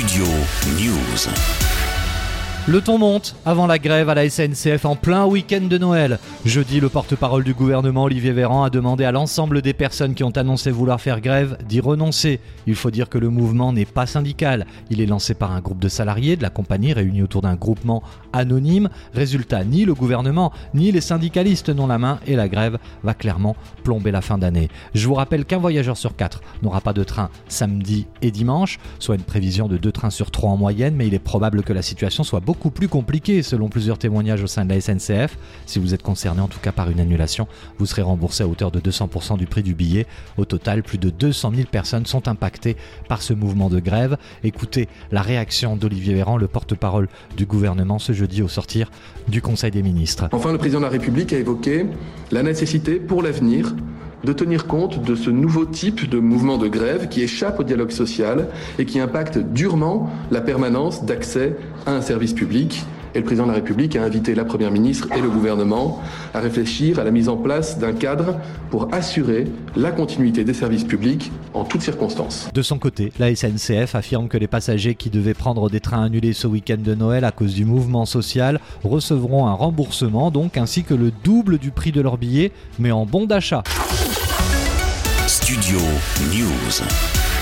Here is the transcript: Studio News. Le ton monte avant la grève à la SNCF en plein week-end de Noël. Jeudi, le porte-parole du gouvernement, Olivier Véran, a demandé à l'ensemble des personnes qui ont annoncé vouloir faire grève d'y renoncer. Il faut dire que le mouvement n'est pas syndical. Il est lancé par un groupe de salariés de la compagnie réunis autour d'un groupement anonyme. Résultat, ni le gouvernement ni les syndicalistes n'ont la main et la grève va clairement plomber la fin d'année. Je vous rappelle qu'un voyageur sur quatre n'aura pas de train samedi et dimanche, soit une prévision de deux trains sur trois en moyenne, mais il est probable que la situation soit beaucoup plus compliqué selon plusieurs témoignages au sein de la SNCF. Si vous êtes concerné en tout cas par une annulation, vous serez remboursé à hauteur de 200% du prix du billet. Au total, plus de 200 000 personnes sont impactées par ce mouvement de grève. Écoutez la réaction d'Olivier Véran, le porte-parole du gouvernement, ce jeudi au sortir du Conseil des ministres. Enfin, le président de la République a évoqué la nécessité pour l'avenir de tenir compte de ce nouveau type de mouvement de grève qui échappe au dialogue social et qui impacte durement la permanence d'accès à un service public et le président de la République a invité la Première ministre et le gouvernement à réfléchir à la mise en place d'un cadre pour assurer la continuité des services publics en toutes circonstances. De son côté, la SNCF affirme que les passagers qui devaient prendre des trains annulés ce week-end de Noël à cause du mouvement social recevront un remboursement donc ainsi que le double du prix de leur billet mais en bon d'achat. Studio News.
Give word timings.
Studio 0.00 0.24
News. 0.78 1.99
Le 2.68 2.82
ton 2.82 2.98
monte 2.98 3.34
avant 3.46 3.66
la 3.66 3.78
grève 3.78 4.10
à 4.10 4.14
la 4.14 4.28
SNCF 4.28 4.84
en 4.84 4.94
plein 4.94 5.24
week-end 5.24 5.62
de 5.62 5.78
Noël. 5.78 6.18
Jeudi, 6.44 6.78
le 6.78 6.90
porte-parole 6.90 7.42
du 7.42 7.54
gouvernement, 7.54 8.04
Olivier 8.04 8.32
Véran, 8.32 8.64
a 8.64 8.70
demandé 8.70 9.04
à 9.04 9.12
l'ensemble 9.12 9.62
des 9.62 9.72
personnes 9.72 10.14
qui 10.14 10.22
ont 10.24 10.30
annoncé 10.30 10.70
vouloir 10.70 11.00
faire 11.00 11.22
grève 11.22 11.56
d'y 11.66 11.80
renoncer. 11.80 12.38
Il 12.66 12.74
faut 12.74 12.90
dire 12.90 13.08
que 13.08 13.16
le 13.16 13.30
mouvement 13.30 13.72
n'est 13.72 13.86
pas 13.86 14.06
syndical. 14.06 14.66
Il 14.90 15.00
est 15.00 15.06
lancé 15.06 15.32
par 15.34 15.52
un 15.52 15.60
groupe 15.60 15.80
de 15.80 15.88
salariés 15.88 16.36
de 16.36 16.42
la 16.42 16.50
compagnie 16.50 16.92
réunis 16.92 17.22
autour 17.22 17.40
d'un 17.40 17.54
groupement 17.56 18.02
anonyme. 18.34 18.90
Résultat, 19.14 19.64
ni 19.64 19.86
le 19.86 19.94
gouvernement 19.94 20.52
ni 20.74 20.92
les 20.92 21.00
syndicalistes 21.00 21.70
n'ont 21.70 21.86
la 21.86 21.98
main 21.98 22.20
et 22.26 22.36
la 22.36 22.48
grève 22.48 22.78
va 23.02 23.14
clairement 23.14 23.56
plomber 23.84 24.10
la 24.10 24.20
fin 24.20 24.38
d'année. 24.38 24.68
Je 24.94 25.08
vous 25.08 25.14
rappelle 25.14 25.46
qu'un 25.46 25.58
voyageur 25.58 25.96
sur 25.96 26.14
quatre 26.14 26.42
n'aura 26.62 26.82
pas 26.82 26.92
de 26.92 27.04
train 27.04 27.30
samedi 27.48 28.06
et 28.20 28.30
dimanche, 28.30 28.78
soit 28.98 29.16
une 29.16 29.22
prévision 29.22 29.66
de 29.66 29.78
deux 29.78 29.92
trains 29.92 30.10
sur 30.10 30.30
trois 30.30 30.50
en 30.50 30.56
moyenne, 30.58 30.94
mais 30.94 31.06
il 31.06 31.14
est 31.14 31.18
probable 31.18 31.62
que 31.62 31.72
la 31.72 31.82
situation 31.82 32.22
soit 32.22 32.40
beaucoup 32.40 32.49
plus 32.54 32.88
compliqué 32.88 33.42
selon 33.42 33.68
plusieurs 33.68 33.98
témoignages 33.98 34.42
au 34.42 34.46
sein 34.46 34.64
de 34.64 34.74
la 34.74 34.80
SNCF. 34.80 35.38
Si 35.66 35.78
vous 35.78 35.94
êtes 35.94 36.02
concerné 36.02 36.40
en 36.40 36.48
tout 36.48 36.58
cas 36.60 36.72
par 36.72 36.90
une 36.90 37.00
annulation, 37.00 37.46
vous 37.78 37.86
serez 37.86 38.02
remboursé 38.02 38.42
à 38.42 38.48
hauteur 38.48 38.70
de 38.70 38.80
200% 38.80 39.38
du 39.38 39.46
prix 39.46 39.62
du 39.62 39.74
billet. 39.74 40.06
Au 40.36 40.44
total, 40.44 40.82
plus 40.82 40.98
de 40.98 41.10
200 41.10 41.52
000 41.54 41.68
personnes 41.70 42.06
sont 42.06 42.28
impactées 42.28 42.76
par 43.08 43.22
ce 43.22 43.32
mouvement 43.32 43.70
de 43.70 43.80
grève. 43.80 44.16
Écoutez 44.44 44.88
la 45.12 45.22
réaction 45.22 45.76
d'Olivier 45.76 46.14
Véran, 46.14 46.36
le 46.36 46.48
porte-parole 46.48 47.08
du 47.36 47.46
gouvernement, 47.46 47.98
ce 47.98 48.12
jeudi 48.12 48.42
au 48.42 48.48
sortir 48.48 48.90
du 49.28 49.40
Conseil 49.42 49.70
des 49.70 49.82
ministres. 49.82 50.28
Enfin, 50.32 50.52
le 50.52 50.58
président 50.58 50.80
de 50.80 50.84
la 50.84 50.90
République 50.90 51.32
a 51.32 51.38
évoqué 51.38 51.86
la 52.30 52.42
nécessité 52.42 52.96
pour 52.96 53.22
l'avenir 53.22 53.74
de 54.24 54.32
tenir 54.32 54.66
compte 54.66 55.02
de 55.02 55.14
ce 55.14 55.30
nouveau 55.30 55.64
type 55.64 56.08
de 56.08 56.18
mouvement 56.18 56.58
de 56.58 56.68
grève 56.68 57.08
qui 57.08 57.22
échappe 57.22 57.60
au 57.60 57.64
dialogue 57.64 57.90
social 57.90 58.48
et 58.78 58.84
qui 58.84 59.00
impacte 59.00 59.38
durement 59.38 60.10
la 60.30 60.40
permanence 60.40 61.04
d'accès 61.04 61.56
à 61.86 61.92
un 61.92 62.00
service 62.00 62.32
public 62.32 62.84
et 63.14 63.18
le 63.18 63.24
président 63.24 63.44
de 63.44 63.50
la 63.50 63.56
République 63.56 63.96
a 63.96 64.04
invité 64.04 64.34
la 64.34 64.44
Première 64.44 64.70
ministre 64.70 65.08
et 65.16 65.20
le 65.20 65.28
gouvernement 65.28 66.00
à 66.34 66.40
réfléchir 66.40 66.98
à 66.98 67.04
la 67.04 67.10
mise 67.10 67.28
en 67.28 67.36
place 67.36 67.78
d'un 67.78 67.92
cadre 67.92 68.36
pour 68.70 68.92
assurer 68.94 69.46
la 69.76 69.90
continuité 69.90 70.44
des 70.44 70.54
services 70.54 70.84
publics 70.84 71.32
en 71.54 71.64
toutes 71.64 71.82
circonstances. 71.82 72.48
De 72.54 72.62
son 72.62 72.78
côté, 72.78 73.12
la 73.18 73.34
SNCF 73.34 73.94
affirme 73.94 74.28
que 74.28 74.38
les 74.38 74.46
passagers 74.46 74.94
qui 74.94 75.10
devaient 75.10 75.34
prendre 75.34 75.68
des 75.70 75.80
trains 75.80 76.04
annulés 76.04 76.32
ce 76.32 76.46
week-end 76.46 76.78
de 76.78 76.94
Noël 76.94 77.24
à 77.24 77.32
cause 77.32 77.54
du 77.54 77.64
mouvement 77.64 78.06
social 78.06 78.60
recevront 78.84 79.46
un 79.46 79.54
remboursement 79.54 80.30
donc 80.30 80.56
ainsi 80.56 80.84
que 80.84 80.94
le 80.94 81.10
double 81.24 81.58
du 81.58 81.70
prix 81.70 81.92
de 81.92 82.00
leur 82.00 82.16
billet 82.16 82.52
mais 82.78 82.92
en 82.92 83.06
bon 83.06 83.26
d'achat. 83.26 83.62
Studio 85.50 85.80
News. 86.30 87.39